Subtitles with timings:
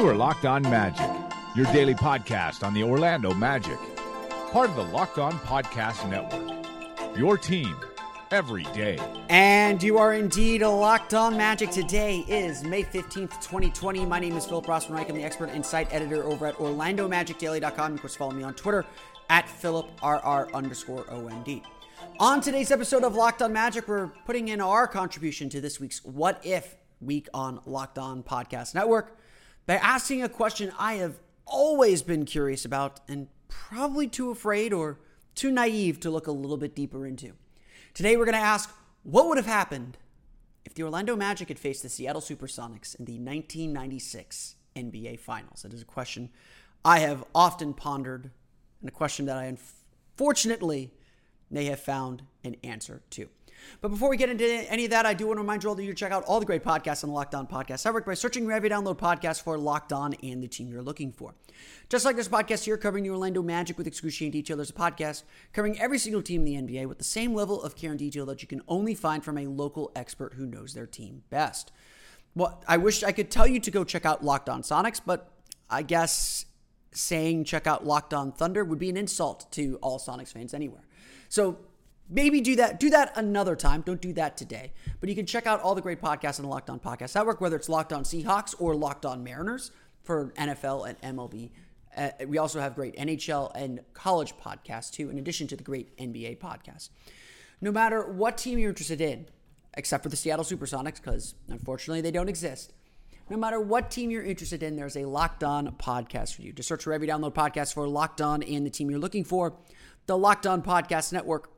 [0.00, 1.10] You are Locked On Magic,
[1.54, 3.76] your daily podcast on the Orlando Magic,
[4.50, 7.18] part of the Locked On Podcast Network.
[7.18, 7.76] Your team
[8.30, 8.98] every day.
[9.28, 11.70] And you are indeed a locked on magic.
[11.70, 14.06] Today is May 15th, 2020.
[14.06, 15.10] My name is Philip Rossman-Reich.
[15.10, 17.92] I'm the expert and site editor over at OrlandoMagicDaily.com.
[17.92, 18.86] Of course, follow me on Twitter
[19.28, 21.62] at PhilipRR underscore OMD.
[22.18, 26.02] On today's episode of Locked On Magic, we're putting in our contribution to this week's
[26.02, 29.18] What If week on Locked On Podcast Network
[29.66, 35.00] by asking a question I have always been curious about and probably too afraid or
[35.34, 37.32] too naive to look a little bit deeper into.
[37.94, 38.70] Today, we're going to ask
[39.02, 39.98] what would have happened
[40.64, 45.64] if the Orlando Magic had faced the Seattle Supersonics in the 1996 NBA Finals.
[45.64, 46.30] It is a question
[46.84, 48.30] I have often pondered
[48.80, 50.92] and a question that I unfortunately
[51.50, 53.28] may have found an answer to.
[53.80, 55.74] But before we get into any of that, I do want to remind you all
[55.74, 58.14] that you check out all the great podcasts on the Locked On Podcast Network by
[58.14, 61.34] searching wherever you download podcasts for Locked On and the team you're looking for.
[61.88, 65.22] Just like this podcast here, covering the Orlando Magic with excruciating detail, there's a podcast
[65.52, 68.26] covering every single team in the NBA with the same level of care and detail
[68.26, 71.72] that you can only find from a local expert who knows their team best.
[72.34, 75.32] Well, I wish I could tell you to go check out Locked On Sonics, but
[75.68, 76.46] I guess
[76.92, 80.82] saying check out Locked On Thunder would be an insult to all Sonics fans anywhere.
[81.28, 81.58] So
[82.10, 83.82] maybe do that do that another time.
[83.82, 84.72] Don't do that today.
[84.98, 87.40] But you can check out all the great podcasts on the locked on podcast network
[87.40, 89.70] whether it's locked on seahawks or locked on mariners
[90.02, 91.50] for nfl and mlb
[91.96, 95.96] uh, we also have great nhl and college podcasts too in addition to the great
[95.96, 96.90] nba podcasts.
[97.60, 99.26] No matter what team you're interested in
[99.74, 102.72] except for the seattle supersonics because unfortunately they don't exist
[103.30, 106.52] no matter what team you're interested in there's a locked on podcast for you.
[106.52, 109.54] Just search for every download podcast for locked on and the team you're looking for.
[110.06, 111.48] The locked on podcast network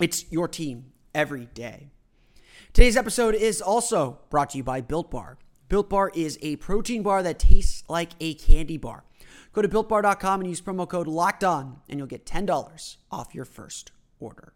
[0.00, 1.90] it's your team every day.
[2.72, 5.38] Today's episode is also brought to you by Built Bar.
[5.68, 9.04] Built Bar is a protein bar that tastes like a candy bar.
[9.52, 13.44] Go to builtbar.com and use promo code locked on, and you'll get $10 off your
[13.44, 14.52] first order.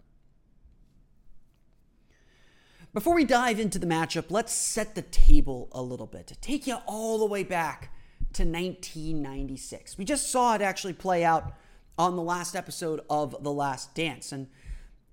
[2.92, 6.66] Before we dive into the matchup, let's set the table a little bit to take
[6.66, 7.92] you all the way back
[8.32, 9.96] to 1996.
[9.96, 11.52] We just saw it actually play out
[11.96, 14.32] on the last episode of The Last Dance.
[14.32, 14.48] And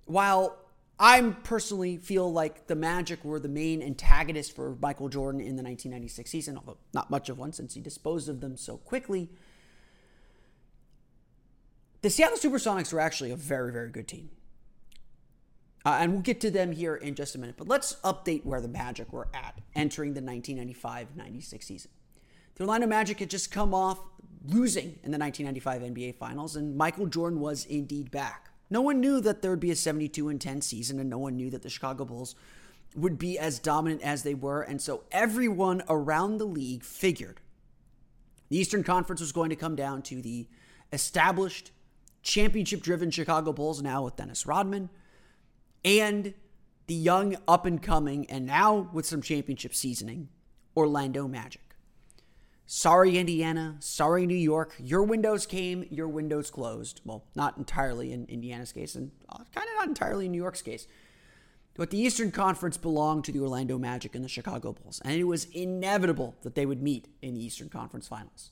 [0.06, 0.56] while
[0.98, 5.62] I personally feel like the Magic were the main antagonist for Michael Jordan in the
[5.62, 9.28] 1996 season, although not much of one since he disposed of them so quickly.
[12.00, 14.30] The Seattle Supersonics were actually a very, very good team.
[15.84, 17.56] Uh, and we'll get to them here in just a minute.
[17.58, 21.90] But let's update where the Magic were at entering the 1995 96 season.
[22.54, 24.00] The Orlando Magic had just come off
[24.46, 28.50] losing in the 1995 NBA Finals, and Michael Jordan was indeed back.
[28.68, 31.36] No one knew that there would be a 72 and 10 season, and no one
[31.36, 32.34] knew that the Chicago Bulls
[32.94, 34.62] would be as dominant as they were.
[34.62, 37.40] And so everyone around the league figured
[38.48, 40.48] the Eastern Conference was going to come down to the
[40.92, 41.72] established,
[42.22, 44.88] championship driven Chicago Bulls, now with Dennis Rodman,
[45.84, 46.34] and
[46.86, 50.28] the young, up and coming, and now with some championship seasoning,
[50.76, 51.65] Orlando Magic.
[52.66, 53.76] Sorry, Indiana.
[53.78, 54.74] Sorry, New York.
[54.78, 57.00] Your windows came, your windows closed.
[57.04, 60.62] Well, not entirely in Indiana's case, and uh, kind of not entirely in New York's
[60.62, 60.88] case.
[61.74, 65.24] But the Eastern Conference belonged to the Orlando Magic and the Chicago Bulls, and it
[65.24, 68.50] was inevitable that they would meet in the Eastern Conference Finals.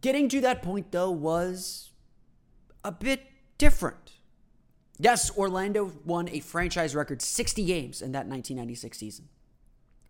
[0.00, 1.90] Getting to that point, though, was
[2.84, 3.22] a bit
[3.58, 4.12] different.
[4.98, 9.28] Yes, Orlando won a franchise record 60 games in that 1996 season.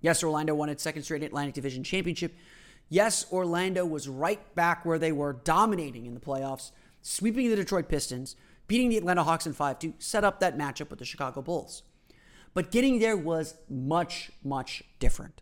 [0.03, 2.35] Yes, Orlando won its second straight Atlantic Division championship.
[2.91, 7.89] Yes, Orlando was right back where they were, dominating in the playoffs, sweeping the Detroit
[7.89, 11.41] Pistons, beating the Atlanta Hawks in 5 to set up that matchup with the Chicago
[11.41, 11.85] Bulls.
[12.53, 15.41] But getting there was much, much different.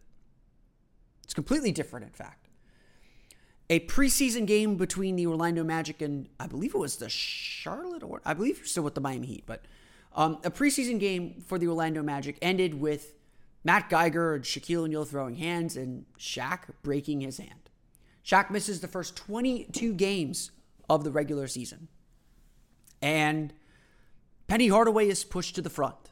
[1.24, 2.48] It's completely different, in fact.
[3.68, 8.20] A preseason game between the Orlando Magic and I believe it was the Charlotte or
[8.24, 9.64] I believe still with the Miami Heat, but
[10.14, 13.14] um, a preseason game for the Orlando Magic ended with
[13.62, 17.70] Matt Geiger and Shaquille O'Neal throwing hands and Shaq breaking his hand.
[18.24, 20.50] Shaq misses the first 22 games
[20.88, 21.88] of the regular season.
[23.02, 23.52] And
[24.46, 26.10] Penny Hardaway is pushed to the front.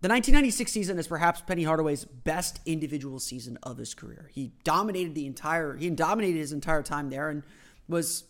[0.00, 4.30] The 1996 season is perhaps Penny Hardaway's best individual season of his career.
[4.32, 7.44] He dominated the entire he dominated his entire time there and
[7.86, 8.24] was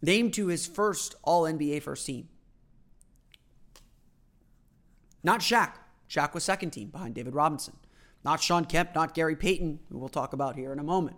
[0.00, 2.28] named to his first All NBA first team.
[5.24, 5.72] Not Shaq.
[6.08, 7.74] Shaq was second team behind David Robinson.
[8.24, 11.16] Not Shawn Kemp, not Gary Payton, who we'll talk about here in a moment.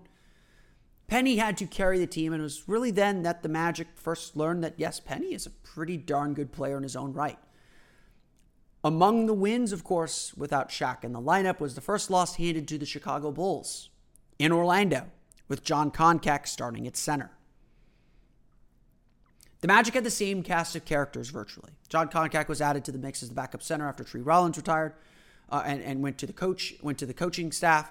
[1.07, 4.37] Penny had to carry the team, and it was really then that the Magic first
[4.37, 7.39] learned that, yes, Penny is a pretty darn good player in his own right.
[8.85, 12.69] Among the wins, of course, without Shaq in the lineup, was the first loss handed
[12.69, 13.89] to the Chicago Bulls
[14.39, 15.07] in Orlando,
[15.49, 17.31] with Jon Koncak starting at center.
[19.61, 21.73] The Magic had the same cast of characters virtually.
[21.89, 24.95] Jon Koncak was added to the mix as the backup center after Tree Rollins retired
[25.51, 27.91] uh, and, and went to the coach, went to the coaching staff.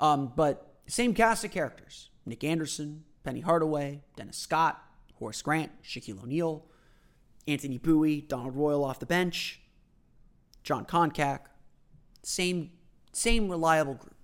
[0.00, 2.10] Um, but same cast of characters.
[2.24, 4.80] Nick Anderson, Penny Hardaway, Dennis Scott,
[5.14, 6.64] Horace Grant, Shaquille O'Neal,
[7.48, 9.60] Anthony Bowie, Donald Royal off the bench,
[10.62, 11.40] Jon Koncak.
[12.22, 12.70] Same,
[13.12, 14.14] same reliable group.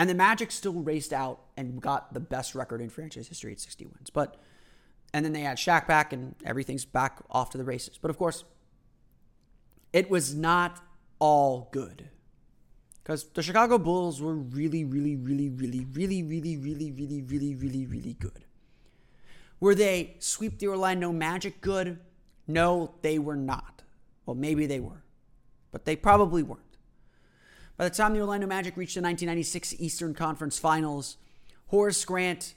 [0.00, 3.60] And the Magic still raced out and got the best record in franchise history at
[3.60, 4.08] 60 wins.
[4.08, 4.38] But
[5.12, 7.98] and then they had Shaq back and everything's back off to the races.
[8.00, 8.44] But of course,
[9.92, 10.80] it was not
[11.18, 12.08] all good.
[13.02, 17.84] Because the Chicago Bulls were really, really, really, really, really, really, really, really, really, really,
[17.84, 18.46] really good.
[19.60, 21.98] Were they sweep the Orlando Magic good?
[22.46, 23.82] No, they were not.
[24.24, 25.04] Well, maybe they were,
[25.72, 26.69] but they probably weren't.
[27.80, 31.16] By the time the Orlando Magic reached the 1996 Eastern Conference Finals,
[31.68, 32.52] Horace Grant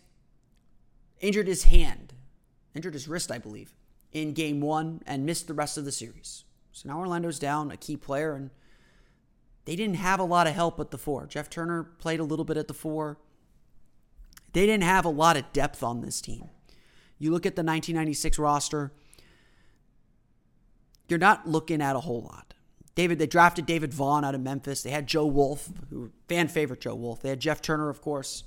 [1.22, 2.12] injured his hand,
[2.76, 3.74] injured his wrist, I believe,
[4.12, 6.44] in game one and missed the rest of the series.
[6.74, 8.50] So now Orlando's down a key player, and
[9.64, 11.26] they didn't have a lot of help at the four.
[11.26, 13.18] Jeff Turner played a little bit at the four.
[14.52, 16.50] They didn't have a lot of depth on this team.
[17.18, 18.92] You look at the 1996 roster,
[21.08, 22.53] you're not looking at a whole lot.
[22.96, 24.84] David, they drafted David Vaughn out of Memphis.
[24.84, 27.22] They had Joe Wolf, who fan favorite Joe Wolf.
[27.22, 28.44] They had Jeff Turner, of course.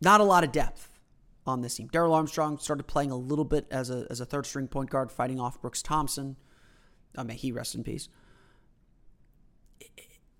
[0.00, 0.88] Not a lot of depth
[1.46, 1.88] on this team.
[1.88, 5.10] Darrell Armstrong started playing a little bit as a, as a third string point guard,
[5.10, 6.36] fighting off Brooks Thompson.
[7.16, 8.08] Oh, may he rest in peace.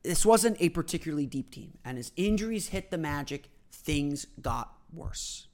[0.03, 5.47] This wasn't a particularly deep team, and as injuries hit the Magic, things got worse.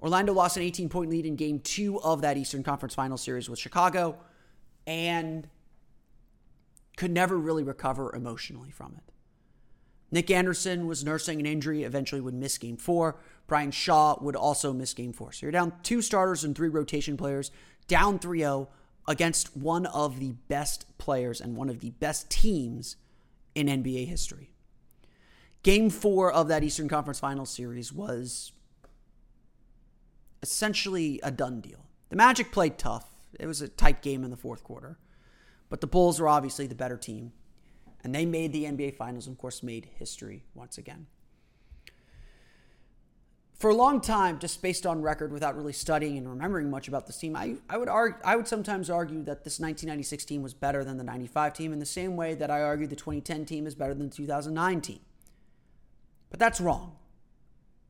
[0.00, 3.48] Orlando lost an 18 point lead in game two of that Eastern Conference Final Series
[3.48, 4.18] with Chicago
[4.86, 5.48] and
[6.96, 9.12] could never really recover emotionally from it.
[10.10, 13.16] Nick Anderson was nursing an injury, eventually would miss game four.
[13.46, 15.32] Brian Shaw would also miss game four.
[15.32, 17.50] So you're down two starters and three rotation players,
[17.88, 18.68] down 3 0
[19.08, 22.96] against one of the best players and one of the best teams
[23.54, 24.52] in NBA history.
[25.62, 28.52] Game four of that Eastern Conference Finals series was
[30.42, 31.86] essentially a done deal.
[32.10, 33.11] The Magic played tough.
[33.38, 34.98] It was a tight game in the fourth quarter.
[35.68, 37.32] But the Bulls were obviously the better team.
[38.04, 41.06] And they made the NBA Finals and, of course, made history once again.
[43.62, 47.06] For a long time, just based on record, without really studying and remembering much about
[47.06, 50.52] this team, I, I would argue, I would sometimes argue that this 1996 team was
[50.52, 53.68] better than the 95 team in the same way that I argue the 2010 team
[53.68, 54.98] is better than the 2009 team.
[56.28, 56.96] But that's wrong.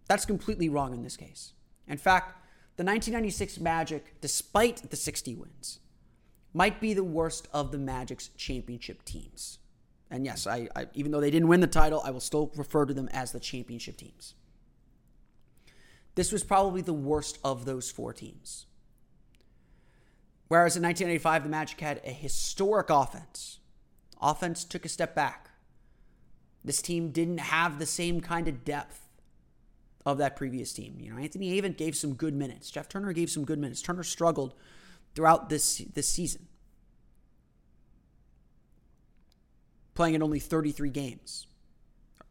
[0.09, 1.55] That's completely wrong in this case.
[1.89, 2.37] In fact,
[2.77, 5.81] the 1996 Magic, despite the 60 wins,
[6.55, 9.59] might be the worst of the Magic's championship teams.
[10.11, 12.85] And yes, I, I, even though they didn't win the title, I will still refer
[12.85, 14.35] to them as the championship teams.
[16.15, 18.67] This was probably the worst of those four teams.
[20.49, 23.59] Whereas in 1985, the Magic had a historic offense.
[24.21, 25.51] Offense took a step back.
[26.63, 29.02] This team didn't have the same kind of depth
[30.05, 30.97] of that previous team.
[30.99, 32.71] You know, Anthony Avent gave some good minutes.
[32.71, 33.83] Jeff Turner gave some good minutes.
[33.83, 34.55] Turner struggled
[35.15, 36.49] throughout this this season.
[39.95, 41.47] Playing in only 33 games.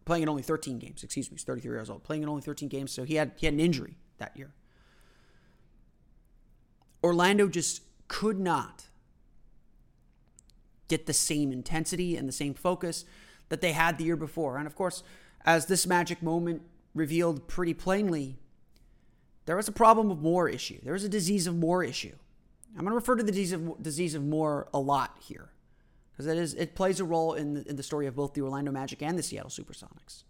[0.04, 2.04] Playing in only 13 games, excuse me, he's 33 years old.
[2.04, 4.52] Playing in only 13 games, so he had he had an injury that year.
[7.04, 8.86] Orlando just could not
[10.88, 13.06] get the same intensity and the same focus
[13.50, 14.58] that they had the year before.
[14.58, 15.04] And of course,
[15.46, 18.38] as this magic moment revealed pretty plainly
[19.46, 20.80] there was a problem of more issue.
[20.84, 22.16] There was a disease of more issue.
[22.76, 25.50] I'm going to refer to the disease of, disease of more a lot here
[26.12, 28.42] because it is it plays a role in the, in the story of both the
[28.42, 30.24] Orlando Magic and the Seattle Supersonics.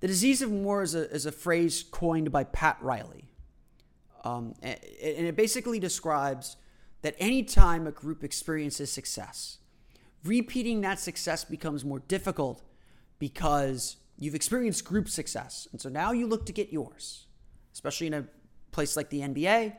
[0.00, 3.24] The disease of more is a, is a phrase coined by Pat Riley.
[4.24, 6.56] Um, and it basically describes
[7.02, 9.58] that anytime a group experiences success,
[10.24, 12.62] repeating that success becomes more difficult
[13.18, 15.68] because you've experienced group success.
[15.72, 17.26] And so now you look to get yours,
[17.72, 18.26] especially in a
[18.72, 19.74] place like the NBA.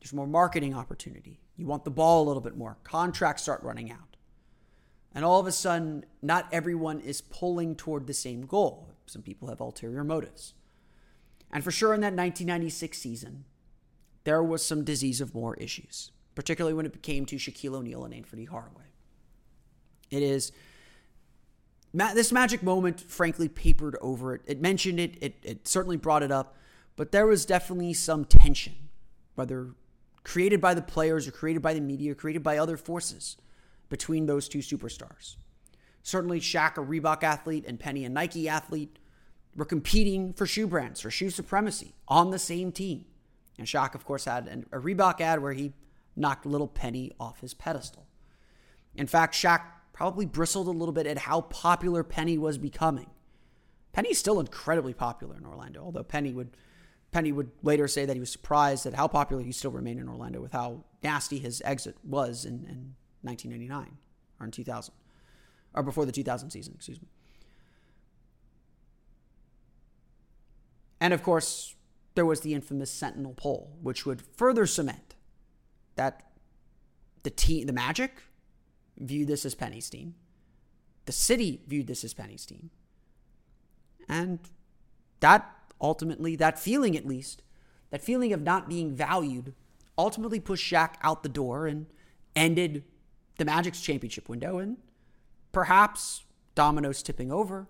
[0.00, 1.40] There's more marketing opportunity.
[1.56, 2.78] You want the ball a little bit more.
[2.84, 4.16] Contracts start running out.
[5.14, 8.88] And all of a sudden, not everyone is pulling toward the same goal.
[9.06, 10.54] Some people have ulterior motives.
[11.50, 13.44] And for sure, in that 1996 season,
[14.24, 18.14] there was some disease of more issues, particularly when it came to Shaquille O'Neal and
[18.14, 18.84] Anthony Hardaway.
[20.10, 20.52] It is
[21.92, 24.42] this magic moment, frankly, papered over it.
[24.46, 26.56] It mentioned it, it, it certainly brought it up,
[26.96, 28.74] but there was definitely some tension,
[29.34, 29.74] whether
[30.24, 33.36] created by the players or created by the media, or created by other forces
[33.88, 35.36] between those two superstars.
[36.02, 38.98] Certainly, Shaq, a Reebok athlete, and Penny, a Nike athlete,
[39.54, 43.04] were competing for shoe brands, for shoe supremacy on the same team.
[43.58, 45.74] And Shaq, of course, had an, a Reebok ad where he
[46.16, 48.06] knocked little Penny off his pedestal.
[48.94, 49.62] In fact, Shaq
[50.02, 53.08] probably bristled a little bit at how popular Penny was becoming.
[53.92, 56.56] Penny's still incredibly popular in Orlando, although Penny would
[57.12, 60.08] Penny would later say that he was surprised at how popular he still remained in
[60.08, 63.96] Orlando with how nasty his exit was in, in 1999
[64.40, 64.92] or in 2000
[65.72, 67.06] or before the 2000 season, excuse me.
[71.00, 71.76] And of course,
[72.16, 75.14] there was the infamous Sentinel poll, which would further cement
[75.94, 76.32] that
[77.22, 78.14] the team, the Magic,
[78.98, 80.14] viewed this as Penny's team.
[81.06, 82.70] The city viewed this as Penny's team.
[84.08, 84.38] And
[85.20, 87.42] that ultimately, that feeling at least,
[87.90, 89.54] that feeling of not being valued,
[89.98, 91.86] ultimately pushed Shaq out the door and
[92.34, 92.84] ended
[93.38, 94.58] the Magic's championship window.
[94.58, 94.76] And
[95.50, 97.68] perhaps dominoes tipping over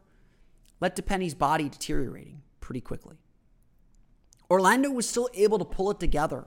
[0.80, 3.16] led to Penny's body deteriorating pretty quickly.
[4.50, 6.46] Orlando was still able to pull it together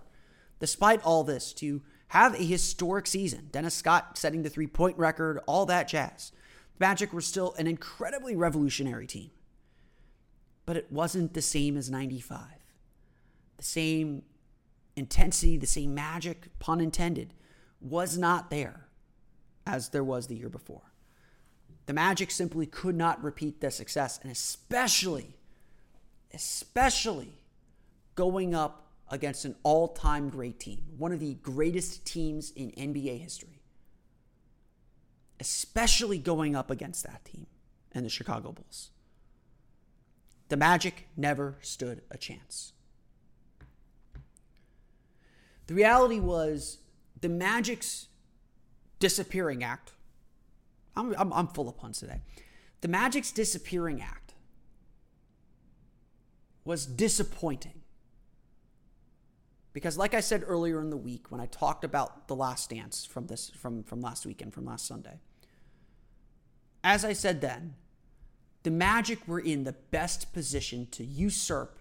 [0.60, 3.50] despite all this to have a historic season.
[3.52, 6.32] Dennis Scott setting the three point record, all that jazz.
[6.78, 9.32] The Magic were still an incredibly revolutionary team.
[10.66, 12.40] But it wasn't the same as 95.
[13.58, 14.24] The same
[14.96, 17.34] intensity, the same magic, pun intended,
[17.80, 18.88] was not there
[19.66, 20.94] as there was the year before.
[21.86, 25.38] The Magic simply could not repeat the success, and especially,
[26.34, 27.40] especially
[28.16, 33.20] going up against an all time great team, one of the greatest teams in NBA
[33.20, 33.62] history,
[35.40, 37.48] especially going up against that team
[37.92, 38.90] and the Chicago Bulls.
[40.50, 42.74] The Magic never stood a chance.
[45.68, 46.78] The reality was
[47.22, 48.08] the Magic's
[49.00, 49.94] disappearing act.
[50.96, 52.22] I'm, I'm, I'm full of puns today.
[52.82, 54.34] The Magic's disappearing act
[56.64, 57.82] was disappointing
[59.76, 63.04] because like I said earlier in the week when I talked about the last dance
[63.04, 65.20] from this from from last weekend from last Sunday.
[66.82, 67.76] As I said then,
[68.64, 71.80] the Magic were in the best position to usurp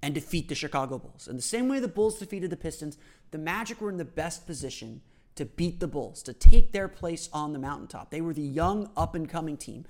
[0.00, 1.28] and defeat the Chicago Bulls.
[1.28, 2.96] In the same way the Bulls defeated the Pistons,
[3.30, 5.02] the Magic were in the best position
[5.34, 8.10] to beat the Bulls, to take their place on the mountaintop.
[8.10, 9.84] They were the young up and coming team.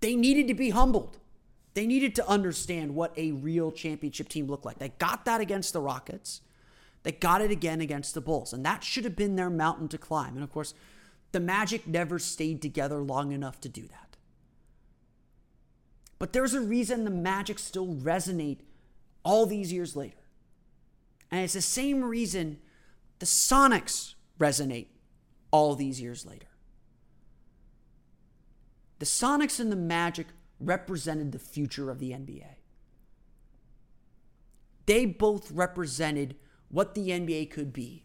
[0.00, 1.16] They needed to be humbled.
[1.74, 4.78] They needed to understand what a real championship team looked like.
[4.78, 6.42] They got that against the Rockets.
[7.02, 8.52] They got it again against the Bulls.
[8.52, 10.34] And that should have been their mountain to climb.
[10.34, 10.74] And of course,
[11.32, 14.16] the Magic never stayed together long enough to do that.
[16.18, 18.58] But there's a reason the Magic still resonate
[19.24, 20.18] all these years later.
[21.30, 22.58] And it's the same reason
[23.18, 24.88] the Sonics resonate
[25.50, 26.46] all these years later.
[28.98, 30.26] The Sonics and the Magic
[30.64, 32.56] represented the future of the NBA.
[34.86, 36.36] They both represented
[36.68, 38.04] what the NBA could be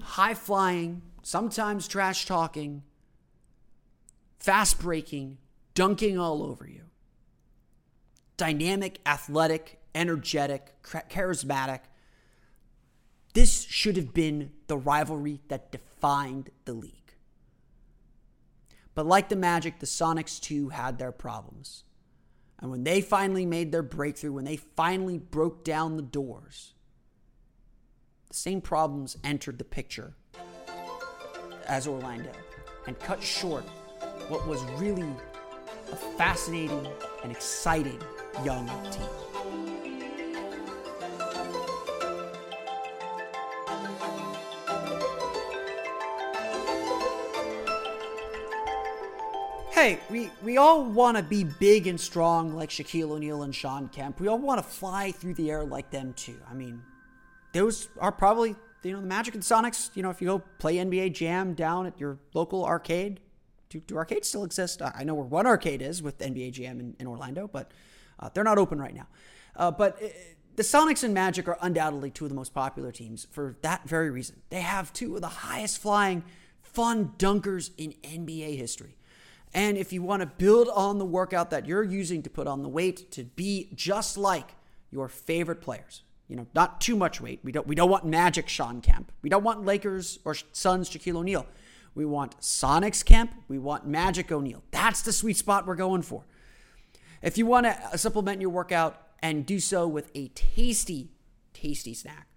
[0.00, 2.82] high flying, sometimes trash talking,
[4.38, 5.38] fast breaking,
[5.74, 6.82] dunking all over you.
[8.36, 11.80] Dynamic, athletic, energetic, charismatic.
[13.34, 17.14] This should have been the rivalry that defined the league.
[18.94, 21.84] But like the Magic, the Sonics too had their problems.
[22.60, 26.74] And when they finally made their breakthrough, when they finally broke down the doors,
[28.28, 30.14] the same problems entered the picture
[31.66, 32.32] as Orlando
[32.86, 33.64] and cut short
[34.28, 35.08] what was really
[35.92, 36.86] a fascinating
[37.22, 38.00] and exciting
[38.44, 39.27] young team.
[49.78, 53.88] Hey, we, we all want to be big and strong like Shaquille O'Neal and Shawn
[53.88, 54.18] Kemp.
[54.18, 56.36] We all want to fly through the air like them too.
[56.50, 56.82] I mean,
[57.52, 59.90] those are probably you know the Magic and Sonics.
[59.94, 63.20] You know, if you go play NBA Jam down at your local arcade,
[63.68, 64.82] do, do arcades still exist?
[64.82, 67.70] I know where one arcade is with NBA Jam in, in Orlando, but
[68.18, 69.06] uh, they're not open right now.
[69.54, 70.08] Uh, but uh,
[70.56, 74.10] the Sonics and Magic are undoubtedly two of the most popular teams for that very
[74.10, 74.42] reason.
[74.50, 76.24] They have two of the highest flying,
[76.62, 78.96] fun dunkers in NBA history.
[79.54, 82.62] And if you want to build on the workout that you're using to put on
[82.62, 84.54] the weight to be just like
[84.90, 87.40] your favorite players, you know, not too much weight.
[87.42, 89.10] We don't we don't want Magic Shawn Kemp.
[89.22, 91.46] We don't want Lakers or Suns Shaquille O'Neal.
[91.94, 93.32] We want Sonics Kemp.
[93.48, 94.62] We want Magic O'Neal.
[94.70, 96.24] That's the sweet spot we're going for.
[97.22, 101.10] If you want to uh, supplement your workout and do so with a tasty,
[101.52, 102.28] tasty snack,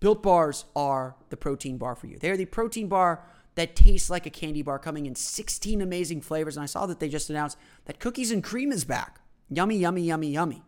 [0.00, 2.18] Built Bars are the protein bar for you.
[2.18, 3.24] They're the protein bar
[3.54, 6.56] that tastes like a candy bar, coming in 16 amazing flavors.
[6.56, 9.20] And I saw that they just announced that cookies and cream is back.
[9.50, 10.62] Yummy, yummy, yummy, yummy.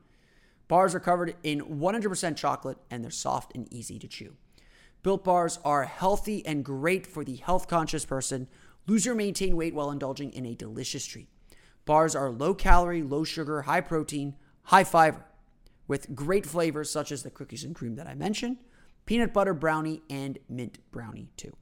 [0.69, 4.35] Bars are covered in 100% chocolate and they're soft and easy to chew.
[5.03, 8.49] Built bars are healthy and great for the health conscious person.
[8.87, 11.29] Lose or maintain weight while indulging in a delicious treat.
[11.85, 15.25] Bars are low calorie, low sugar, high protein, high fiber,
[15.87, 18.57] with great flavors such as the cookies and cream that I mentioned,
[19.05, 21.55] peanut butter brownie, and mint brownie too.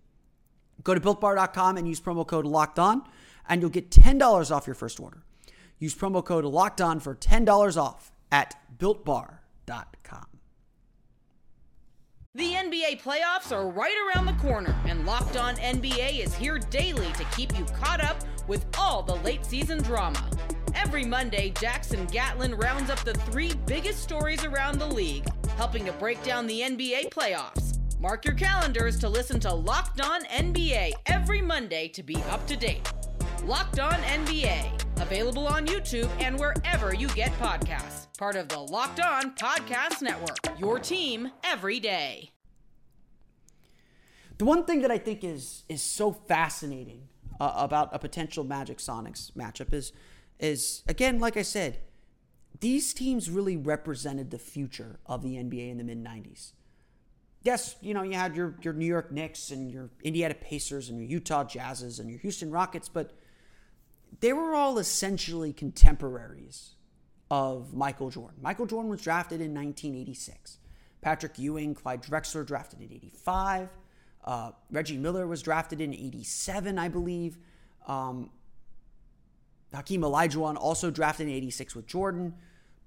[0.85, 3.03] Go to builtbar.com and use promo code locked on,
[3.49, 5.23] and you'll get $10 off your first order.
[5.79, 10.27] Use promo code locked on for $10 off at builtbar.com.
[12.35, 17.13] The NBA playoffs are right around the corner, and Locked On NBA is here daily
[17.13, 18.17] to keep you caught up
[18.49, 20.31] with all the late season drama.
[20.75, 25.27] Every Monday, Jackson Gatlin rounds up the three biggest stories around the league,
[25.59, 27.82] helping to break down the NBA playoffs.
[28.03, 32.57] Mark your calendars to listen to Locked On NBA every Monday to be up to
[32.57, 32.93] date.
[33.45, 38.09] Locked On NBA, available on YouTube and wherever you get podcasts.
[38.19, 42.31] Part of the Locked On Podcast Network, your team every day.
[44.39, 47.07] The one thing that I think is is so fascinating
[47.39, 49.93] uh, about a potential Magic Sonics matchup is
[50.41, 51.79] is again, like I said,
[52.59, 56.55] these teams really represented the future of the NBA in the mid '90s.
[57.43, 60.99] Yes, you know you had your your New York Knicks and your Indiana Pacers and
[60.99, 63.13] your Utah Jazzes and your Houston Rockets, but
[64.21, 66.75] they were all essentially contemporaries
[67.31, 68.39] of Michael Jordan.
[68.43, 70.59] Michael Jordan was drafted in 1986.
[71.01, 73.69] Patrick Ewing, Clyde Drexler drafted in 85.
[74.25, 77.39] Uh, Reggie Miller was drafted in 87, I believe.
[77.89, 78.31] Um,
[79.75, 82.35] Hakeem Olajuwon also drafted in 86 with Jordan.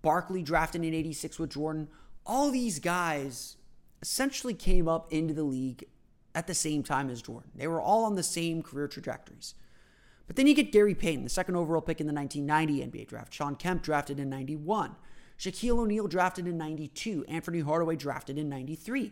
[0.02, 1.90] Barkley drafted in 86 with Jordan.
[2.26, 3.58] All these guys
[4.06, 5.84] essentially came up into the league
[6.36, 7.50] at the same time as Jordan.
[7.56, 9.56] They were all on the same career trajectories.
[10.28, 13.34] But then you get Gary Payton, the second overall pick in the 1990 NBA draft.
[13.34, 14.96] Shawn Kemp drafted in 91.
[15.40, 17.26] Shaquille O'Neal drafted in 92.
[17.28, 19.12] Anthony Hardaway drafted in 93.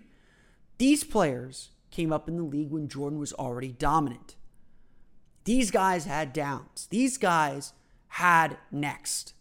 [0.78, 4.36] These players came up in the league when Jordan was already dominant.
[5.46, 6.88] These guys had downs.
[6.92, 7.74] These guys
[8.10, 9.34] had next.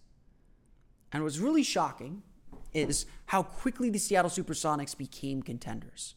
[1.12, 2.22] And what's really shocking
[2.74, 6.14] is how quickly the Seattle Supersonics became contenders.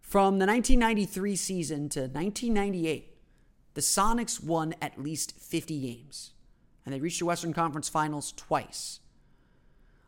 [0.00, 3.16] From the 1993 season to 1998,
[3.74, 6.32] the Sonics won at least 50 games,
[6.84, 9.00] and they reached the Western Conference Finals twice.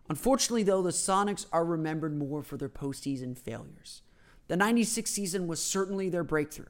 [0.09, 4.03] Unfortunately, though, the Sonics are remembered more for their postseason failures.
[4.49, 6.67] The 96 season was certainly their breakthrough,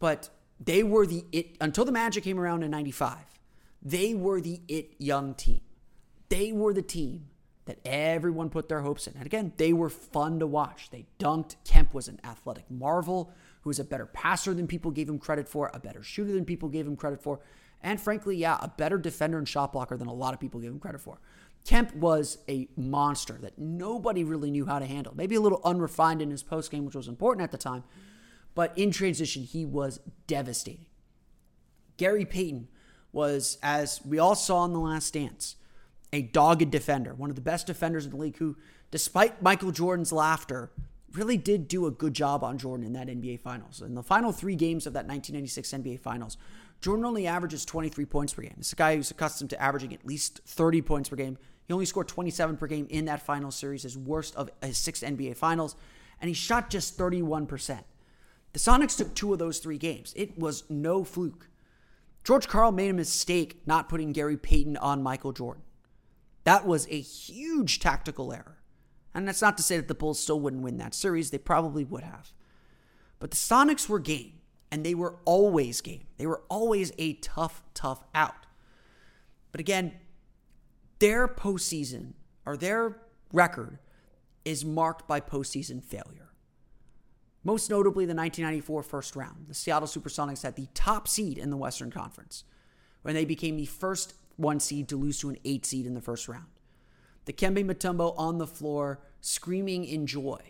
[0.00, 0.28] but
[0.58, 3.18] they were the it until the Magic came around in 95.
[3.80, 5.60] They were the it young team.
[6.28, 7.28] They were the team
[7.64, 9.14] that everyone put their hopes in.
[9.14, 10.90] And again, they were fun to watch.
[10.90, 11.56] They dunked.
[11.64, 15.48] Kemp was an athletic marvel who was a better passer than people gave him credit
[15.48, 17.40] for, a better shooter than people gave him credit for,
[17.82, 20.70] and frankly, yeah, a better defender and shot blocker than a lot of people gave
[20.70, 21.20] him credit for.
[21.64, 25.14] Kemp was a monster that nobody really knew how to handle.
[25.16, 27.84] Maybe a little unrefined in his post game, which was important at the time,
[28.54, 30.86] but in transition, he was devastating.
[31.96, 32.68] Gary Payton
[33.12, 35.56] was, as we all saw in The Last Dance,
[36.12, 38.56] a dogged defender, one of the best defenders in the league who,
[38.90, 40.70] despite Michael Jordan's laughter,
[41.12, 43.80] really did do a good job on Jordan in that NBA Finals.
[43.80, 46.36] In the final three games of that 1996 NBA Finals,
[46.80, 48.54] Jordan only averages 23 points per game.
[48.56, 51.38] This is a guy who's accustomed to averaging at least 30 points per game.
[51.66, 55.00] He only scored 27 per game in that final series, his worst of his six
[55.00, 55.76] NBA Finals,
[56.20, 57.80] and he shot just 31%.
[58.52, 60.12] The Sonics took two of those three games.
[60.16, 61.48] It was no fluke.
[62.24, 65.62] George Karl made a mistake not putting Gary Payton on Michael Jordan.
[66.44, 68.58] That was a huge tactical error.
[69.14, 71.30] And that's not to say that the Bulls still wouldn't win that series.
[71.30, 72.32] They probably would have.
[73.18, 76.06] But the Sonics were game, and they were always game.
[76.16, 78.46] They were always a tough, tough out.
[79.52, 79.92] But again,
[80.98, 82.14] their postseason
[82.46, 83.02] or their
[83.32, 83.78] record
[84.44, 86.30] is marked by postseason failure.
[87.44, 89.46] Most notably, the 1994 first round.
[89.48, 92.44] The Seattle Supersonics had the top seed in the Western Conference
[93.02, 96.00] when they became the first one seed to lose to an eight seed in the
[96.00, 96.46] first round.
[97.26, 100.40] Dikembe Mutombo on the floor screaming in joy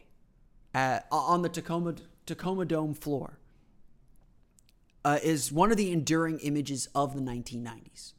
[0.74, 1.94] at, on the Tacoma,
[2.26, 3.38] Tacoma Dome floor
[5.04, 8.12] uh, is one of the enduring images of the 1990s.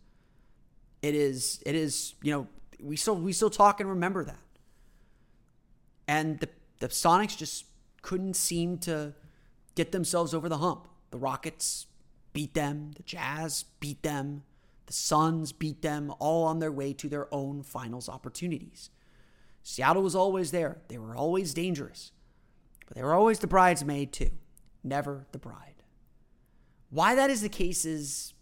[1.01, 2.47] It is, it is, you know,
[2.79, 4.39] we still we still talk and remember that.
[6.07, 7.65] And the the Sonics just
[8.01, 9.13] couldn't seem to
[9.75, 10.87] get themselves over the hump.
[11.11, 11.87] The Rockets
[12.33, 14.43] beat them, the Jazz beat them,
[14.85, 18.89] the Suns beat them, all on their way to their own finals opportunities.
[19.61, 20.81] Seattle was always there.
[20.89, 22.11] They were always dangerous.
[22.87, 24.31] But they were always the bridesmaid, too,
[24.83, 25.83] never the bride.
[26.89, 28.33] Why that is the case is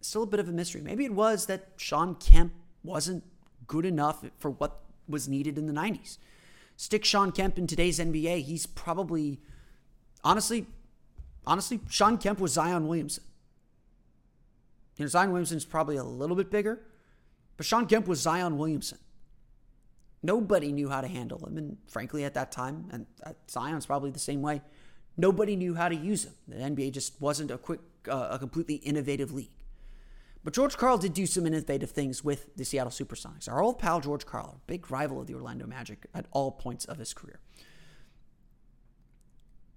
[0.00, 0.80] still a bit of a mystery.
[0.80, 2.52] Maybe it was that Shawn Kemp
[2.82, 3.22] wasn't
[3.66, 6.18] good enough for what was needed in the 90s.
[6.76, 9.40] Stick Shawn Kemp in today's NBA, he's probably,
[10.24, 10.66] honestly,
[11.46, 13.22] honestly, Shawn Kemp was Zion Williamson.
[14.96, 16.80] You know, Zion Williamson's probably a little bit bigger,
[17.56, 18.98] but Shawn Kemp was Zion Williamson.
[20.22, 23.06] Nobody knew how to handle him, and frankly, at that time, and
[23.50, 24.62] Zion's probably the same way,
[25.16, 26.34] nobody knew how to use him.
[26.46, 29.50] The NBA just wasn't a quick, uh, a completely innovative league.
[30.44, 33.48] But George Karl did do some innovative things with the Seattle Supersonics.
[33.50, 36.84] Our old pal George Karl, a big rival of the Orlando Magic at all points
[36.84, 37.38] of his career.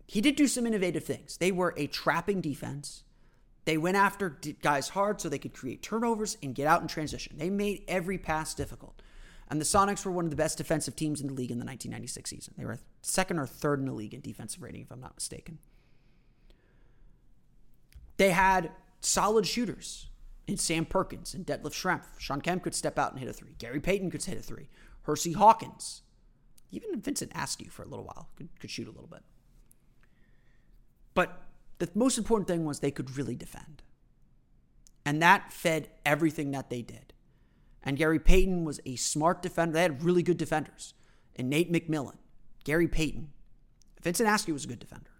[0.07, 1.37] He did do some innovative things.
[1.37, 3.03] They were a trapping defense.
[3.65, 7.37] They went after guys hard so they could create turnovers and get out in transition.
[7.37, 9.01] They made every pass difficult.
[9.49, 11.65] And the Sonics were one of the best defensive teams in the league in the
[11.65, 12.53] 1996 season.
[12.57, 15.59] They were second or third in the league in defensive rating, if I'm not mistaken.
[18.17, 20.07] They had solid shooters
[20.47, 22.19] in Sam Perkins and Detlef Schrempf.
[22.19, 23.55] Shawn Kemp could step out and hit a three.
[23.57, 24.69] Gary Payton could hit a three.
[25.03, 26.01] Hersey Hawkins.
[26.71, 29.21] Even Vincent Askew for a little while could, could shoot a little bit.
[31.13, 31.44] But
[31.79, 33.83] the most important thing was they could really defend.
[35.05, 37.13] And that fed everything that they did.
[37.83, 39.73] And Gary Payton was a smart defender.
[39.73, 40.93] They had really good defenders.
[41.35, 42.17] And Nate McMillan,
[42.63, 43.29] Gary Payton.
[44.01, 45.11] Vincent Askew was a good defender.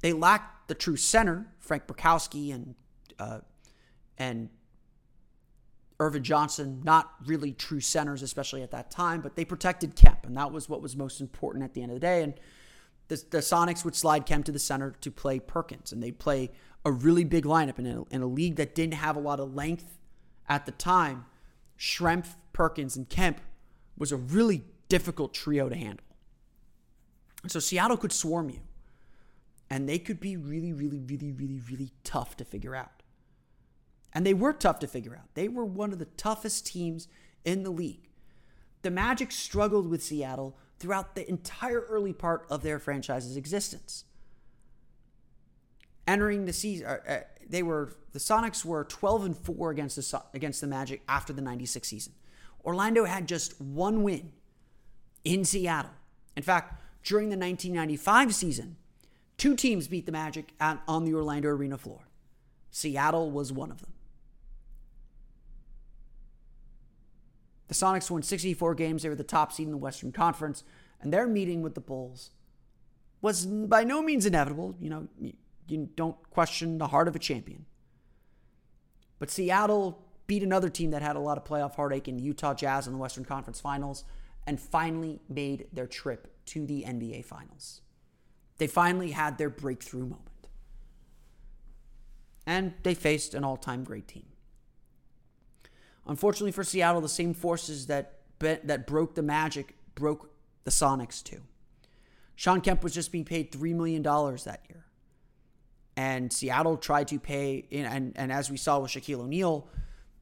[0.00, 2.74] They lacked the true center, Frank Brickowski and
[3.18, 3.40] uh,
[4.18, 4.50] and
[6.00, 10.36] Ervin Johnson, not really true centers, especially at that time, but they protected Kemp, and
[10.36, 12.22] that was what was most important at the end of the day.
[12.22, 12.34] And
[13.12, 16.50] the, the Sonics would slide Kemp to the center to play Perkins, and they'd play
[16.84, 19.54] a really big lineup in a, in a league that didn't have a lot of
[19.54, 19.98] length
[20.48, 21.26] at the time.
[21.78, 23.40] Schrempf, Perkins, and Kemp
[23.98, 26.06] was a really difficult trio to handle.
[27.46, 28.60] So Seattle could swarm you
[29.68, 33.02] and they could be really, really, really, really, really tough to figure out.
[34.12, 35.34] And they were tough to figure out.
[35.34, 37.08] They were one of the toughest teams
[37.44, 38.08] in the league.
[38.82, 44.04] The Magic struggled with Seattle throughout the entire early part of their franchise's existence.
[46.06, 50.22] Entering the season, uh, uh they were the Sonics were 12 and 4 against the
[50.34, 52.12] against the Magic after the 96 season.
[52.64, 54.32] Orlando had just one win
[55.24, 55.90] in Seattle.
[56.36, 58.76] In fact, during the 1995 season,
[59.42, 62.06] Two teams beat the Magic at, on the Orlando Arena floor.
[62.70, 63.91] Seattle was one of them.
[67.72, 69.02] The Sonics won 64 games.
[69.02, 70.62] They were the top seed in the Western Conference,
[71.00, 72.28] and their meeting with the Bulls
[73.22, 74.76] was by no means inevitable.
[74.78, 75.08] You know,
[75.68, 77.64] you don't question the heart of a champion.
[79.18, 82.52] But Seattle beat another team that had a lot of playoff heartache in the Utah
[82.52, 84.04] Jazz in the Western Conference Finals
[84.46, 87.80] and finally made their trip to the NBA Finals.
[88.58, 90.48] They finally had their breakthrough moment.
[92.46, 94.31] And they faced an all time great team.
[96.06, 100.30] Unfortunately for Seattle, the same forces that, that broke the Magic broke
[100.64, 101.42] the Sonics too.
[102.34, 104.86] Shawn Kemp was just being paid $3 million that year.
[105.96, 109.68] And Seattle tried to pay, and, and as we saw with Shaquille O'Neal,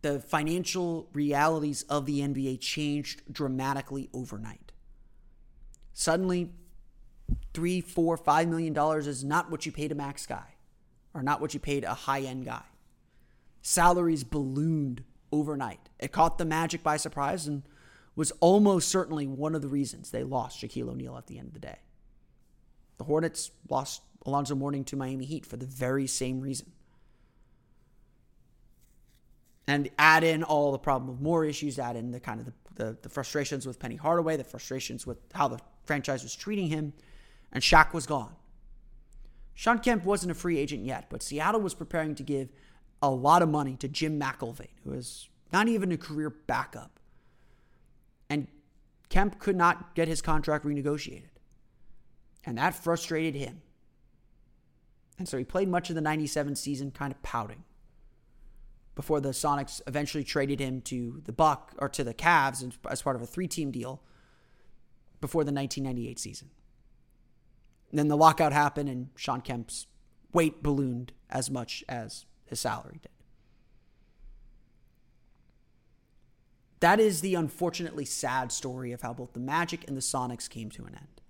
[0.02, 4.72] the financial realities of the NBA changed dramatically overnight.
[5.92, 6.50] Suddenly,
[7.54, 10.54] three, four, five million dollars is not what you paid a max guy
[11.14, 12.62] or not what you paid a high end guy.
[13.62, 15.88] Salaries ballooned overnight.
[15.98, 17.62] It caught the Magic by surprise and
[18.16, 21.54] was almost certainly one of the reasons they lost Shaquille O'Neal at the end of
[21.54, 21.78] the day.
[22.98, 26.72] The Hornets lost Alonzo Mourning to Miami Heat for the very same reason.
[29.66, 32.52] And add in all the problem of more issues, add in the kind of the,
[32.74, 36.92] the, the frustrations with Penny Hardaway, the frustrations with how the franchise was treating him
[37.52, 38.34] and Shaq was gone.
[39.54, 42.48] Shawn Kemp wasn't a free agent yet, but Seattle was preparing to give
[43.02, 47.00] a lot of money to Jim McIlvaine, who is not even a career backup.
[48.28, 48.46] And
[49.08, 51.30] Kemp could not get his contract renegotiated.
[52.44, 53.62] And that frustrated him.
[55.18, 57.64] And so he played much of the 97 season kind of pouting
[58.94, 63.16] before the Sonics eventually traded him to the Buck or to the Cavs as part
[63.16, 64.02] of a three-team deal
[65.20, 66.50] before the 1998 season.
[67.90, 69.86] And then the lockout happened and Shawn Kemp's
[70.32, 73.10] weight ballooned as much as his salary did.
[76.80, 80.70] That is the unfortunately sad story of how both the Magic and the Sonics came
[80.70, 81.20] to an end.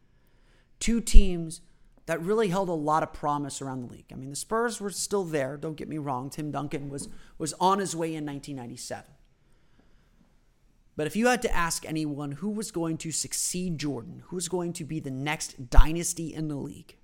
[0.78, 1.60] Two teams
[2.06, 4.06] that really held a lot of promise around the league.
[4.12, 6.30] I mean, the Spurs were still there, don't get me wrong.
[6.30, 9.04] Tim Duncan was was on his way in 1997.
[10.96, 14.48] But if you had to ask anyone who was going to succeed Jordan, who was
[14.48, 16.96] going to be the next dynasty in the league,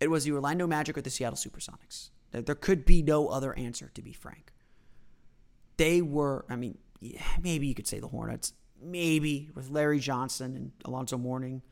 [0.00, 2.10] it was the Orlando Magic or the Seattle Supersonics.
[2.40, 4.52] There could be no other answer, to be frank.
[5.76, 6.78] They were, I mean,
[7.40, 11.62] maybe you could say the Hornets, maybe with Larry Johnson and Alonzo Mourning.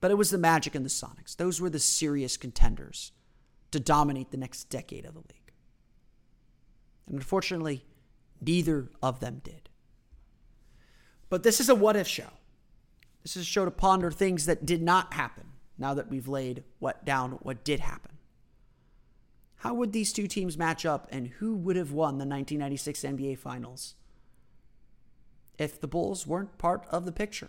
[0.00, 1.36] But it was the Magic and the Sonics.
[1.36, 3.12] Those were the serious contenders
[3.70, 5.52] to dominate the next decade of the league.
[7.06, 7.84] And unfortunately,
[8.40, 9.68] neither of them did.
[11.28, 12.30] But this is a what if show.
[13.22, 15.44] This is a show to ponder things that did not happen
[15.78, 18.13] now that we've laid what down what did happen.
[19.64, 23.38] How would these two teams match up and who would have won the 1996 NBA
[23.38, 23.94] Finals
[25.56, 27.48] if the Bulls weren't part of the picture?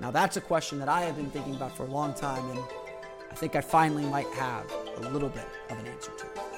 [0.00, 2.60] Now, that's a question that I have been thinking about for a long time, and
[3.30, 4.64] I think I finally might have
[4.96, 6.57] a little bit of an answer to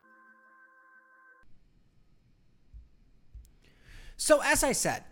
[4.23, 5.03] So, as I said,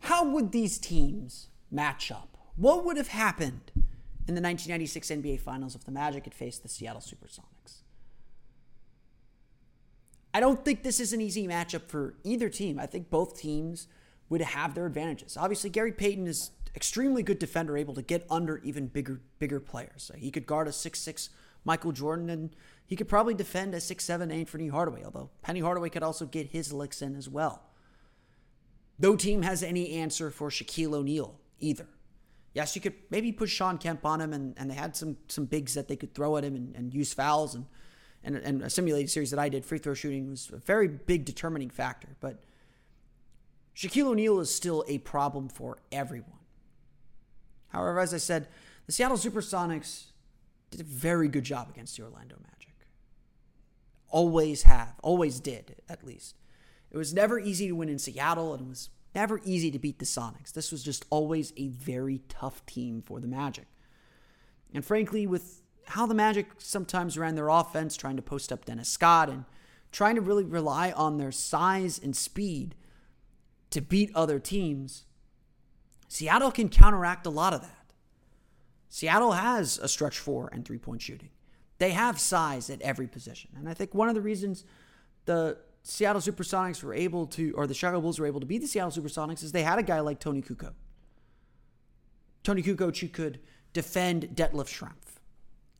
[0.00, 2.36] how would these teams match up?
[2.56, 6.68] What would have happened in the 1996 NBA Finals if the Magic had faced the
[6.68, 7.82] Seattle Supersonics?
[10.34, 12.80] I don't think this is an easy matchup for either team.
[12.80, 13.86] I think both teams
[14.28, 15.36] would have their advantages.
[15.36, 20.10] Obviously, Gary Payton is extremely good defender, able to get under even bigger bigger players.
[20.16, 21.30] He could guard a six six
[21.64, 25.04] Michael Jordan, and he could probably defend a six seven Anthony Hardaway.
[25.04, 27.62] Although Penny Hardaway could also get his licks in as well.
[28.98, 31.86] No team has any answer for Shaquille O'Neal either.
[32.54, 35.44] Yes, you could maybe put Shawn Kemp on him, and, and they had some some
[35.44, 37.54] bigs that they could throw at him and, and use fouls.
[37.54, 37.66] And,
[38.24, 41.26] and, and a simulated series that I did, free throw shooting was a very big
[41.26, 42.16] determining factor.
[42.20, 42.42] But
[43.76, 46.38] Shaquille O'Neal is still a problem for everyone.
[47.68, 48.48] However, as I said,
[48.86, 50.06] the Seattle Supersonics
[50.70, 52.74] did a very good job against the Orlando Magic.
[54.08, 56.36] Always have, always did, at least.
[56.90, 59.98] It was never easy to win in Seattle, and it was never easy to beat
[59.98, 60.52] the Sonics.
[60.52, 63.66] This was just always a very tough team for the Magic.
[64.72, 68.88] And frankly, with how the Magic sometimes ran their offense, trying to post up Dennis
[68.88, 69.44] Scott and
[69.92, 72.74] trying to really rely on their size and speed
[73.70, 75.06] to beat other teams,
[76.08, 77.92] Seattle can counteract a lot of that.
[78.88, 81.30] Seattle has a stretch four and three point shooting.
[81.78, 83.50] They have size at every position.
[83.56, 84.64] And I think one of the reasons
[85.26, 88.66] the Seattle Supersonics were able to, or the Chicago Bulls were able to beat the
[88.66, 90.72] Seattle Supersonics is they had a guy like Toni Kukoc.
[92.42, 93.38] Toni Kukoc who could
[93.72, 95.20] defend Detlef Schrempf.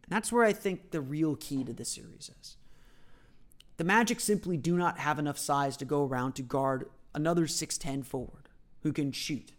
[0.04, 2.56] And that's where I think the real key to this series is.
[3.78, 8.04] The Magic simply do not have enough size to go around to guard another 6'10
[8.04, 8.48] forward
[8.84, 9.54] who can shoot.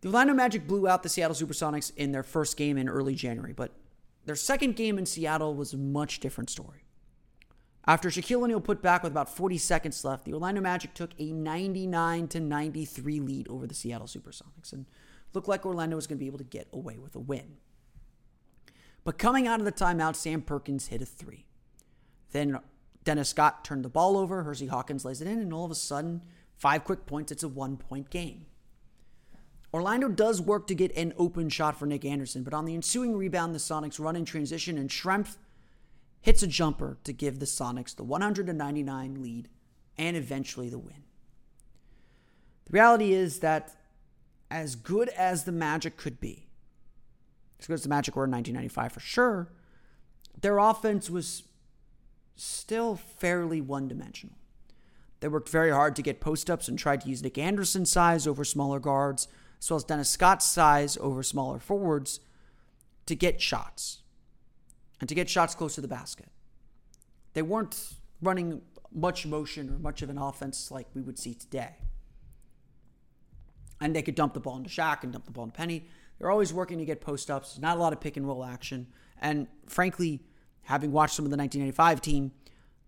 [0.00, 3.52] The Orlando Magic blew out the Seattle Supersonics in their first game in early January,
[3.52, 3.70] but
[4.24, 6.83] their second game in Seattle was a much different story.
[7.86, 11.32] After Shaquille O'Neal put back with about 40 seconds left, the Orlando Magic took a
[11.32, 14.86] 99 to 93 lead over the Seattle Supersonics and
[15.34, 17.56] looked like Orlando was going to be able to get away with a win.
[19.04, 21.44] But coming out of the timeout, Sam Perkins hit a three.
[22.32, 22.58] Then
[23.04, 25.74] Dennis Scott turned the ball over, Hersey Hawkins lays it in, and all of a
[25.74, 26.22] sudden,
[26.56, 28.46] five quick points, it's a one point game.
[29.74, 33.14] Orlando does work to get an open shot for Nick Anderson, but on the ensuing
[33.14, 35.36] rebound, the Sonics run in transition, and Schrempf
[36.24, 39.46] hits a jumper to give the Sonics the 199 lead
[39.98, 41.02] and eventually the win.
[42.64, 43.76] The reality is that
[44.50, 46.46] as good as the Magic could be,
[47.60, 49.52] as good as the Magic were in 1995 for sure,
[50.40, 51.42] their offense was
[52.36, 54.36] still fairly one dimensional.
[55.20, 58.26] They worked very hard to get post ups and tried to use Nick Anderson's size
[58.26, 59.28] over smaller guards,
[59.60, 62.20] as well as Dennis Scott's size over smaller forwards
[63.04, 64.00] to get shots
[65.00, 66.28] and to get shots close to the basket.
[67.32, 71.76] They weren't running much motion or much of an offense like we would see today.
[73.80, 75.88] And they could dump the ball into Shaq and dump the ball into Penny.
[76.18, 78.86] They're always working to get post ups, not a lot of pick and roll action.
[79.20, 80.20] And frankly,
[80.62, 82.32] having watched some of the 1995 team,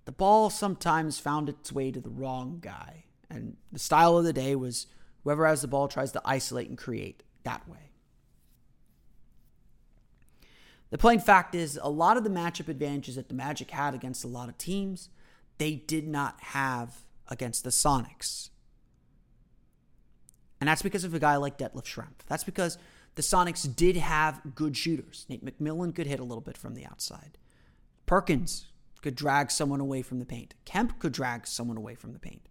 [0.04, 3.04] the ball sometimes found its way to the wrong guy.
[3.28, 4.86] And the style of the day was
[5.24, 7.90] whoever has the ball tries to isolate and create that way.
[10.90, 14.24] The plain fact is, a lot of the matchup advantages that the Magic had against
[14.24, 15.08] a lot of teams,
[15.58, 18.50] they did not have against the Sonics.
[20.60, 22.24] And that's because of a guy like Detlef Schrempf.
[22.28, 22.78] That's because
[23.16, 25.26] the Sonics did have good shooters.
[25.28, 27.36] Nate McMillan could hit a little bit from the outside.
[28.06, 28.66] Perkins
[29.02, 30.54] could drag someone away from the paint.
[30.64, 32.48] Kemp could drag someone away from the paint.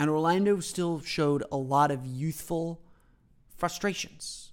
[0.00, 2.80] And Orlando still showed a lot of youthful
[3.56, 4.52] frustrations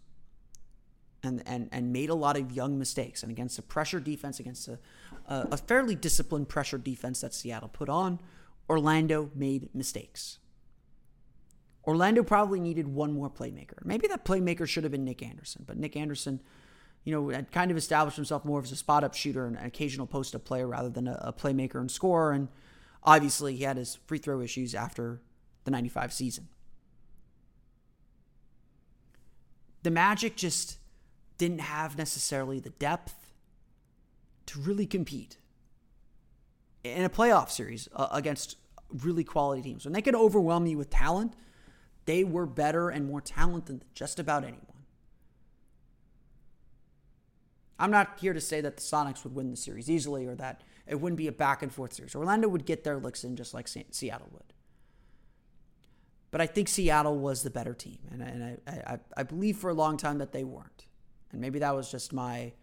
[1.25, 3.23] and, and, and made a lot of young mistakes.
[3.23, 4.79] And against a pressure defense, against a,
[5.27, 8.19] a, fairly disciplined pressure defense that Seattle put on,
[8.69, 10.39] Orlando made mistakes.
[11.85, 13.83] Orlando probably needed one more playmaker.
[13.83, 16.41] Maybe that playmaker should have been Nick Anderson, but Nick Anderson,
[17.03, 19.65] you know, had kind of established himself more as a spot up shooter and an
[19.65, 22.31] occasional post up player rather than a, a playmaker and scorer.
[22.31, 22.47] And
[23.03, 25.21] obviously, he had his free throw issues after
[25.63, 26.47] the 95 season.
[29.83, 30.79] The Magic just
[31.37, 33.33] didn't have necessarily the depth
[34.47, 35.37] to really compete
[36.83, 38.57] in a playoff series uh, against
[39.03, 39.85] really quality teams.
[39.85, 41.33] When they could overwhelm you with talent,
[42.05, 44.61] they were better and more talented than just about anyone.
[47.77, 50.61] I'm not here to say that the Sonics would win the series easily or that
[50.87, 52.15] it wouldn't be a back and forth series.
[52.15, 54.53] Orlando would get their licks in just like Seattle would.
[56.31, 57.99] But I think Seattle was the better team.
[58.11, 60.84] And, and I, I, I believe for a long time that they weren't.
[61.35, 62.53] And maybe that was just my,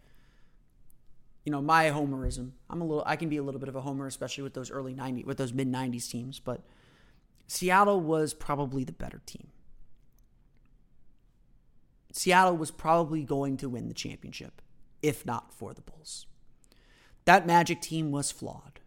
[1.44, 2.52] you know, my homerism.
[2.70, 4.70] I'm a little, I can be a little bit of a homer, especially with those
[4.70, 6.40] early 90s, with those mid 90s teams.
[6.40, 6.62] But
[7.46, 9.48] Seattle was probably the better team.
[12.12, 14.62] Seattle was probably going to win the championship,
[15.02, 16.26] if not for the Bulls.
[17.26, 18.80] That Magic team was flawed.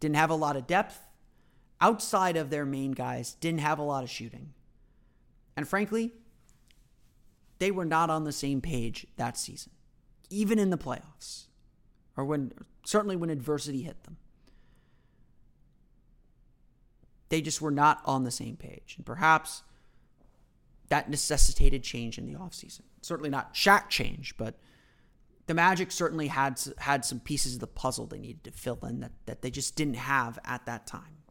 [0.00, 1.00] Didn't have a lot of depth.
[1.80, 4.52] Outside of their main guys, didn't have a lot of shooting.
[5.56, 6.12] And frankly,
[7.58, 9.72] they were not on the same page that season,
[10.30, 11.46] even in the playoffs,
[12.16, 12.52] or when
[12.84, 14.16] certainly when adversity hit them
[17.28, 18.94] they just were not on the same page.
[18.96, 19.62] And perhaps
[20.88, 22.82] that necessitated change in the offseason.
[23.02, 24.58] Certainly not Shaq change, but
[25.46, 29.00] the Magic certainly had had some pieces of the puzzle they needed to fill in
[29.00, 31.22] that, that they just didn't have at that time.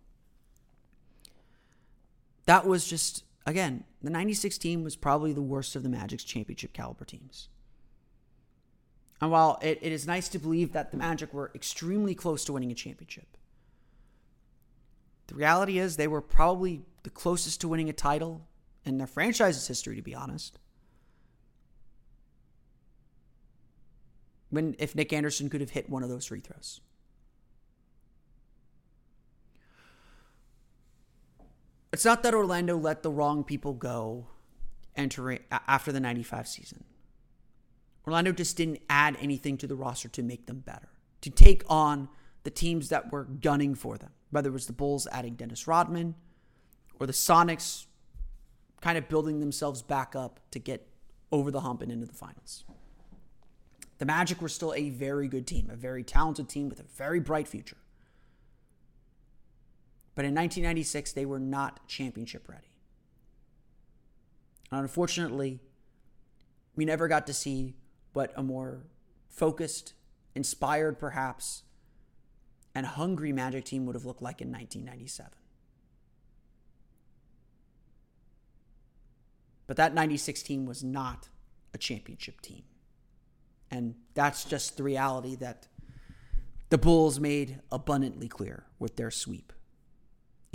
[2.45, 6.73] That was just, again, the 96 team was probably the worst of the Magic's championship
[6.73, 7.49] caliber teams.
[9.19, 12.53] And while it, it is nice to believe that the Magic were extremely close to
[12.53, 13.37] winning a championship,
[15.27, 18.47] the reality is they were probably the closest to winning a title
[18.85, 20.59] in their franchise's history, to be honest.
[24.49, 26.79] When if Nick Anderson could have hit one of those free throws.
[31.91, 34.27] It's not that Orlando let the wrong people go
[34.95, 36.83] entering after the 95 season.
[38.05, 40.89] Orlando just didn't add anything to the roster to make them better,
[41.21, 42.09] to take on
[42.43, 46.15] the teams that were gunning for them whether it was the Bulls adding Dennis Rodman
[46.99, 47.85] or the Sonics
[48.81, 50.87] kind of building themselves back up to get
[51.31, 52.63] over the hump and into the finals.
[53.97, 57.19] The Magic were still a very good team, a very talented team with a very
[57.19, 57.77] bright future.
[60.17, 62.71] But in 1996, they were not championship ready.
[64.71, 65.59] And unfortunately,
[66.75, 67.75] we never got to see
[68.13, 68.87] what a more
[69.29, 69.93] focused,
[70.33, 71.61] inspired perhaps,
[72.73, 75.31] and hungry Magic team would have looked like in 1997.
[79.67, 81.29] But that 96 team was not
[81.75, 82.63] a championship team.
[83.69, 85.67] And that's just the reality that
[86.69, 89.53] the Bulls made abundantly clear with their sweep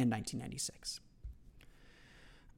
[0.03, 1.00] in 1996.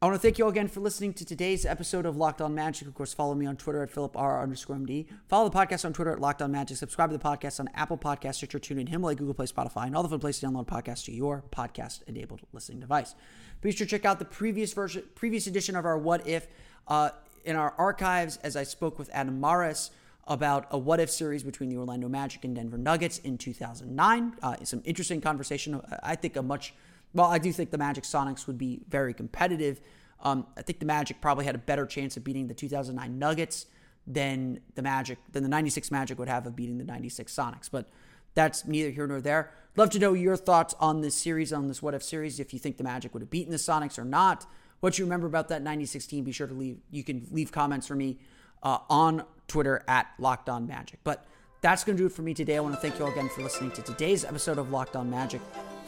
[0.04, 2.54] I want to thank you all again for listening to today's episode of Locked On
[2.54, 2.86] Magic.
[2.86, 5.06] Of course, follow me on Twitter at PhilipR underscore MD.
[5.28, 6.76] Follow the podcast on Twitter at Locked On Magic.
[6.76, 10.02] Subscribe to the podcast on Apple Podcasts, Stitcher, TuneIn, Himalaya, Google Play, Spotify, and all
[10.02, 13.14] the fun places to download podcasts to your podcast-enabled listening device.
[13.62, 16.48] Be sure to check out the previous version, previous edition of our What If
[16.86, 17.10] uh,
[17.46, 19.90] in our archives as I spoke with Adam Mares
[20.26, 24.34] about a what if series between the Orlando Magic and Denver Nuggets in 2009.
[24.42, 25.80] Uh, some interesting conversation.
[26.02, 26.74] I think a much
[27.14, 29.80] well, I do think the Magic Sonics would be very competitive.
[30.20, 33.66] Um, I think the Magic probably had a better chance of beating the 2009 Nuggets
[34.06, 37.70] than the Magic than the 96 Magic would have of beating the 96 Sonics.
[37.70, 37.88] But
[38.34, 39.52] that's neither here nor there.
[39.76, 42.40] Love to know your thoughts on this series, on this What If series.
[42.40, 44.46] If you think the Magic would have beaten the Sonics or not,
[44.80, 46.24] what you remember about that 96 team.
[46.24, 46.78] Be sure to leave.
[46.90, 48.18] You can leave comments for me
[48.62, 50.98] uh, on Twitter at Locked On Magic.
[51.04, 51.26] But
[51.60, 52.56] that's going to do it for me today.
[52.56, 55.08] I want to thank you all again for listening to today's episode of Locked On
[55.08, 55.40] Magic.